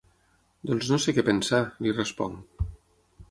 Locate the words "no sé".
0.93-1.13